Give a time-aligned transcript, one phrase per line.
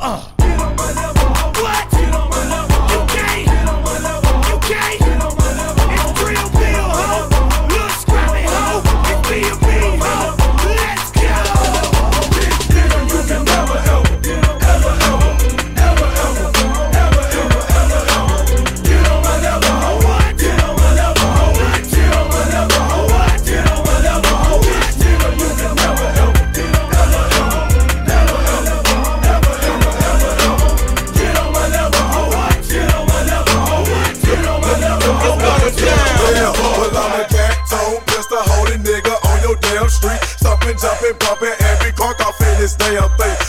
[0.00, 0.37] Ah!
[42.68, 43.47] stay up there.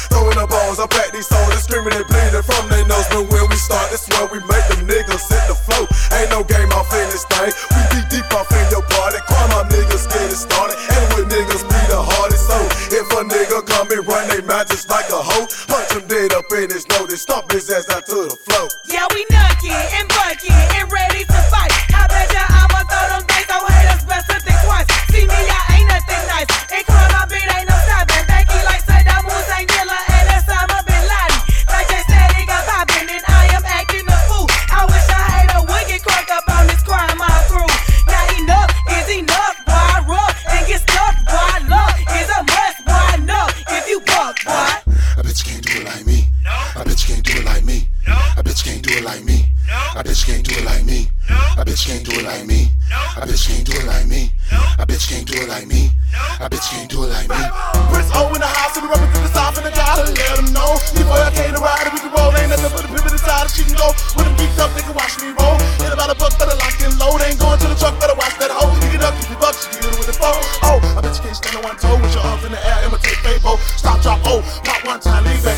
[45.90, 46.30] like me.
[46.46, 46.54] No.
[46.78, 47.90] a bitch can't do it like me.
[48.06, 48.14] No.
[48.38, 49.50] a bitch can't do it like me.
[49.66, 49.80] No.
[49.98, 51.10] a bitch can't do it like me.
[51.30, 51.38] No.
[51.58, 52.70] a bitch can't do it like me.
[52.90, 53.02] No.
[53.18, 54.30] a bitch can't do it like me.
[54.54, 54.62] No.
[54.78, 55.90] a bitch can't do it like me.
[56.14, 56.46] No.
[56.46, 57.42] a bitch can't do it like me.
[57.90, 60.06] Chris O in the house and rubber to the south and the dollar.
[60.06, 60.78] Let them know.
[60.94, 62.30] Me boy, I came to ride and we can roll.
[62.38, 63.90] Ain't nothing but a pivot inside if she can go.
[64.14, 65.58] With them geeked up, they can watch me roll.
[65.82, 67.18] Hit about a buck, better lock and load.
[67.26, 68.70] Ain't going to the truck, better watch that hoe.
[68.78, 70.38] Pick it up, keep your bucks, you get it with the phone.
[70.62, 73.20] Oh, a bitch can't stand on one toe with your arms in the air, imitate
[73.26, 73.58] Fabo.
[73.78, 75.58] Stop, drop, oh, pop one time, leave back,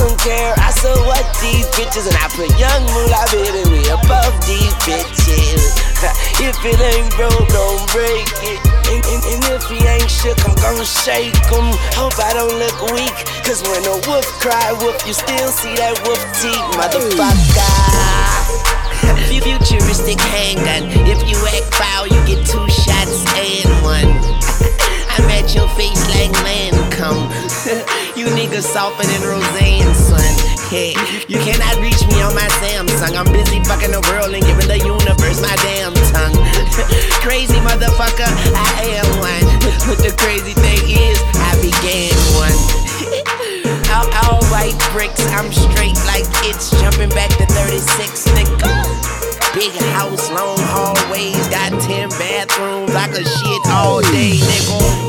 [0.00, 2.08] don't care, I so what these bitches.
[2.08, 5.76] And I put young moolah baby way above these bitches.
[6.40, 8.60] if it ain't broke, don't break it.
[8.88, 11.68] And, and, and, if he ain't shook, I'm gonna shake him.
[11.92, 13.12] Hope I don't look weak.
[13.44, 17.60] Cause when a wolf cry wolf, you still see that wolf teeth, motherfucker.
[19.44, 20.88] Futuristic handgun.
[21.06, 24.80] If you act foul, you get two shots and one.
[25.20, 27.28] I'm at your face like Lancome.
[28.16, 30.32] you niggas softer than Roseanne, son.
[30.72, 30.96] Hey,
[31.28, 33.20] you cannot reach me on my Samsung.
[33.20, 36.32] I'm busy fucking the world and giving the universe my damn tongue.
[37.26, 39.44] crazy motherfucker, I am one.
[39.84, 42.56] But the crazy thing is, I began one.
[43.92, 48.72] all, all white bricks, I'm straight like it's jumping back to 36, nigga.
[49.52, 52.94] Big house, long hallways, got 10 bathrooms.
[52.94, 54.99] I could shit all day, nigga.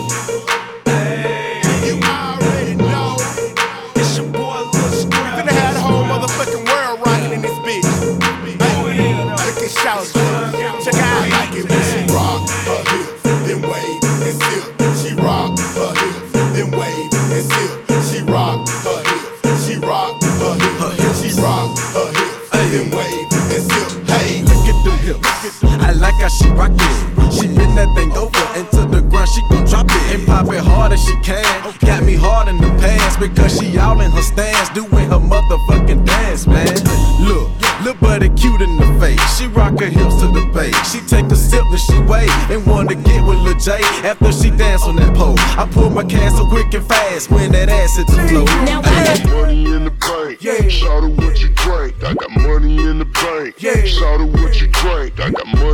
[34.22, 36.76] She all in her stance, doing her motherfucking dance, man.
[37.22, 37.50] Look,
[37.84, 39.22] look buddy cute in the face.
[39.38, 40.92] She rock her hips to the bass.
[40.92, 44.50] She take a sip and she wait and wanna get with Lil J after she
[44.52, 45.36] dance on that pole.
[45.38, 48.46] I pull my can so quick and fast when that ass hit the floor.
[48.66, 50.44] Now I got money in the bank.
[50.44, 50.68] Yeah.
[50.70, 52.04] Shout out what you drink.
[52.04, 53.62] I got money in the bank.
[53.62, 53.86] Yeah.
[53.86, 55.20] Shout out what you drink.
[55.20, 55.71] I got money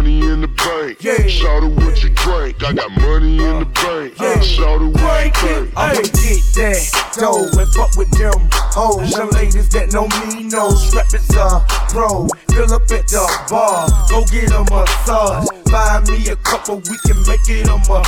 [0.67, 1.03] bank.
[1.03, 1.27] Yeah.
[1.27, 2.63] Shout out what you drink.
[2.63, 4.19] I got money in the bank.
[4.19, 4.39] Yeah.
[4.41, 5.73] Shout out what you drink.
[5.75, 6.79] I'ma get that
[7.15, 9.11] dough and fuck with them hoes.
[9.11, 12.27] Young ladies that know me know strap is a pro.
[12.53, 15.47] Fill up at the bar, go get a massage.
[15.69, 18.07] Buy me a couple, we can make it a month.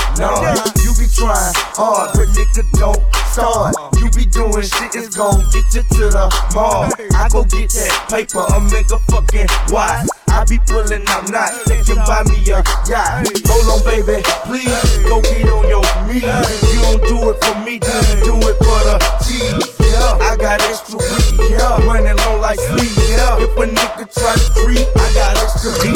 [0.81, 3.75] You be trying hard, but nigga don't start.
[4.19, 6.91] Be doing shit that's gon' get you to the mall.
[7.15, 10.11] I go get that paper, a fucking watch.
[10.27, 13.23] I be pulling out knots, they can buy me a yacht.
[13.47, 14.75] Hold on, baby, please
[15.07, 16.27] go get on your knees.
[16.67, 19.71] You don't do it for me, do it for the cheese.
[19.87, 22.91] Yeah, I got extra weed, yeah, running low like sleep.
[23.07, 24.83] Yeah, if a nigga try to creep.
[24.99, 25.95] I got extra weed.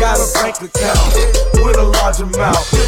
[0.00, 1.12] Got a bank account
[1.60, 2.79] with a large amount.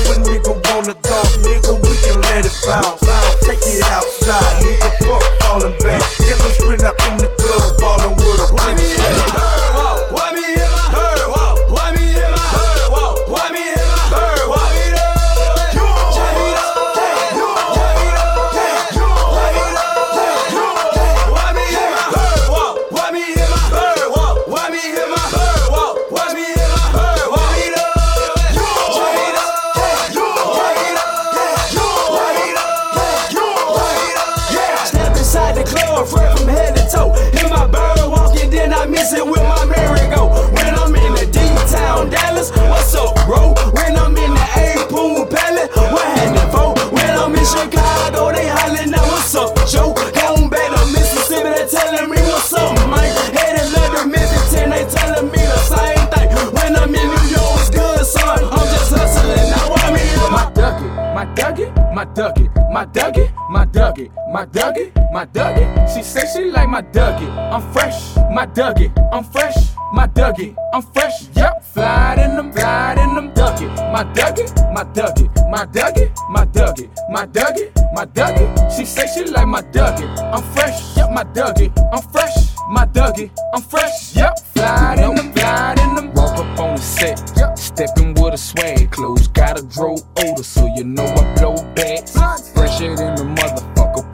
[65.22, 65.94] My Dougie.
[65.94, 67.30] She say she like my Dougie.
[67.52, 68.90] I'm fresh, my Dougie.
[69.12, 69.54] I'm fresh,
[69.92, 70.56] my Dougie.
[70.74, 71.28] I'm fresh.
[71.36, 73.68] Yep, fly in them, fly in them Dougie.
[73.92, 78.76] My Dougie, my Dougie, my Dougie, my Dougie, my Dougie, my Dougie.
[78.76, 80.08] She say she like my Dougie.
[80.34, 81.70] I'm fresh, yep, my Dougie.
[81.92, 83.30] I'm fresh, my Dougie.
[83.54, 84.16] I'm fresh.
[84.16, 86.12] Yep, fly in them, fly in them.
[86.14, 87.56] Walk up on the set, yep.
[87.56, 88.90] stepping with a swag.
[88.90, 92.12] Clothes got a grow older, so you know I blow bags.
[92.54, 93.61] Fresher than the motherfucker,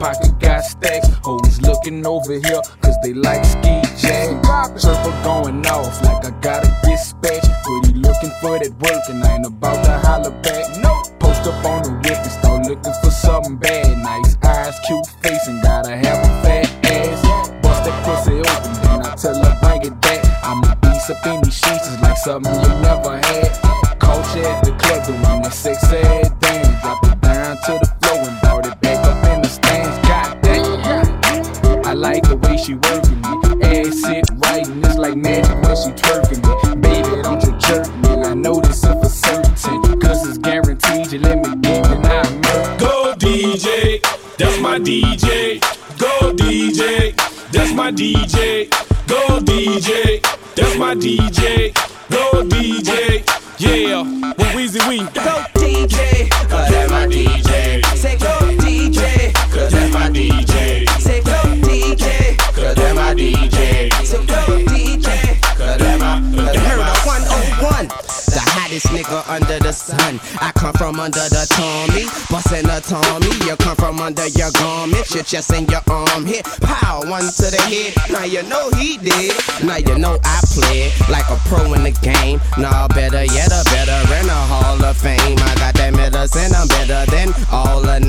[0.09, 1.07] pocket got stacks.
[1.23, 4.79] Hoes looking over here, cause they like ski jag.
[4.79, 7.45] Surfer going off like I gotta dispatch.
[7.63, 10.65] Pretty looking for that work, and I ain't about to holler back.
[10.81, 13.97] No, post up on the whip and start looking for something bad.
[13.97, 17.49] Nice eyes, cute face, and gotta have a fat ass.
[17.61, 20.25] Bust that pussy open, then I tell her bring it back.
[20.43, 22.88] I'm a beast up in these sheets, it's like something you never
[41.19, 42.77] you let me get it and I.
[42.77, 44.01] Go DJ,
[44.37, 45.59] that's my DJ.
[45.97, 47.15] Go DJ,
[47.51, 48.69] that's my DJ.
[49.07, 50.21] Go DJ,
[50.55, 51.73] that's my DJ.
[52.09, 53.23] Go DJ,
[53.59, 54.03] yeah.
[54.37, 54.99] With Weezy Wee.
[54.99, 57.83] Go DJ, cause that's my DJ.
[57.97, 60.87] Say go DJ, cause that's my DJ.
[60.99, 61.31] Say go
[61.67, 63.91] DJ, cause that's my DJ.
[64.05, 64.58] Say go
[68.79, 70.19] hottest nigga under the sun.
[70.39, 73.27] I come from under the Tommy, bustin' a Tommy.
[73.45, 76.45] You come from under your garment, your chest and your arm hit.
[76.61, 77.93] Pow, one to the head.
[78.11, 79.35] Now you know he did.
[79.63, 82.39] Now you know I played like a pro in the game.
[82.57, 85.37] Nah, better yet, a veteran, a Hall of Fame.
[85.39, 87.99] I got that medicine, I'm better than all the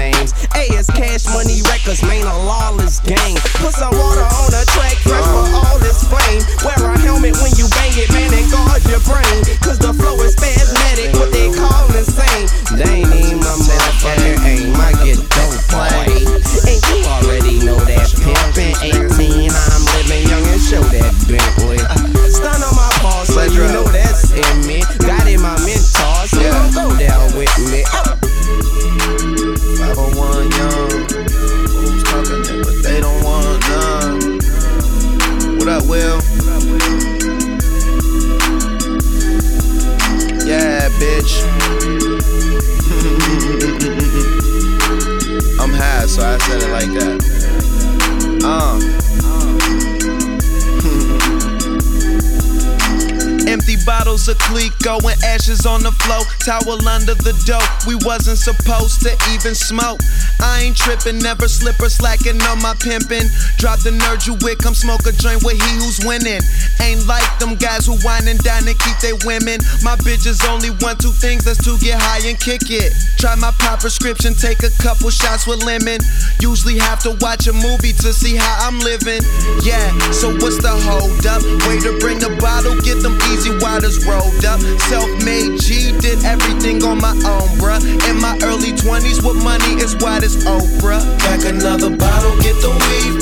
[46.50, 47.39] said it like that.
[54.10, 56.26] Bottles of Clicquot and ashes on the floor.
[56.42, 57.62] Towel under the dope.
[57.86, 60.02] We wasn't supposed to even smoke.
[60.42, 63.30] I ain't tripping, never slip or slacking on my pimpin'.
[63.54, 66.42] Drop the nerd you with, come smoke a joint with he who's winning.
[66.82, 69.62] Ain't like them guys who wine and dine and keep they women.
[69.86, 72.90] My bitches only want two things, that's to get high and kick it.
[73.14, 76.02] Try my pop prescription, take a couple shots with lemon.
[76.42, 79.22] Usually have to watch a movie to see how I'm living.
[79.62, 81.46] Yeah, so what's the hold up?
[81.70, 84.60] Way to bring a bottle, get them easy waters rolled up.
[84.88, 87.80] Self-made G, did everything on my own, bruh.
[88.08, 91.02] In my early 20s, with money as wide as Oprah.
[91.20, 93.20] Back another bottle, get the weed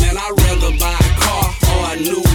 [0.00, 2.29] man, I'd rather buy a car or a new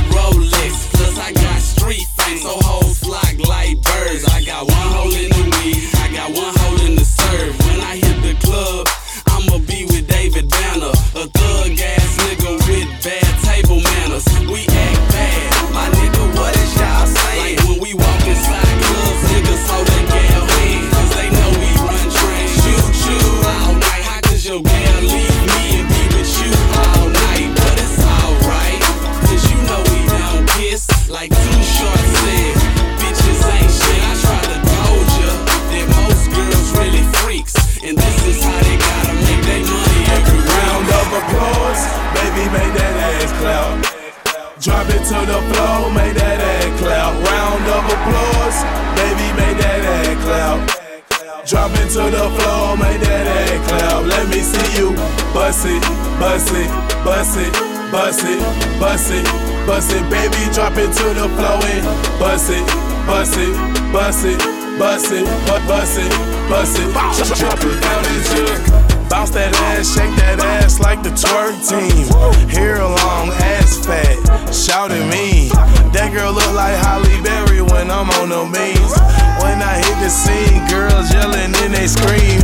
[44.62, 47.12] Drop it to the floor, make that ass clap.
[47.12, 48.63] Round of applause,
[48.95, 51.45] baby, make that ass clap.
[51.45, 54.07] Drop it to the floor, make that ass clap.
[54.07, 54.95] Let me see you
[55.35, 55.83] bust it,
[56.24, 56.71] bust it,
[57.03, 57.51] bust it,
[57.91, 58.39] bust it,
[58.79, 59.27] bust it,
[59.67, 60.39] bust it, baby.
[60.55, 61.83] Drop it to the floor and
[62.15, 62.63] bust it,
[63.03, 63.51] bust it,
[63.91, 64.39] bust it,
[64.79, 65.27] bust it,
[65.67, 66.12] bust it,
[66.47, 66.93] bust it.
[67.35, 68.94] Drop it down into.
[69.15, 72.03] Bounce that ass, shake that ass like the twerk team.
[72.51, 74.19] Hair long, ass fat,
[74.51, 75.48] shout at me.
[75.95, 78.91] That girl look like Halle Berry when I'm on the beans.
[79.39, 82.43] When I hit the scene, girls yelling and they scream.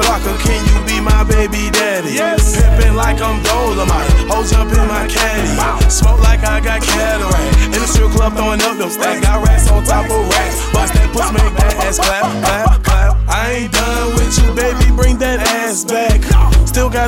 [0.00, 2.16] Flocka, can you be my baby daddy?
[2.16, 2.56] Yes.
[2.56, 5.52] Pimpin' like I'm Dolomite, hoes jump in my caddy.
[5.92, 7.68] Smoke like I got cataract.
[7.68, 9.20] In the strip club throwing up them stacks.
[9.20, 10.24] Got racks on top of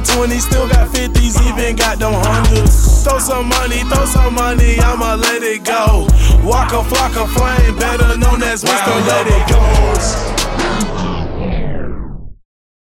[0.04, 3.04] 20, still got 50s, even got them hundreds.
[3.04, 6.06] Throw some money, throw some money, I'ma let it go.
[6.44, 8.87] Waka Flocka Flame, better known as Mr.
[8.87, 10.44] Wow, let it go.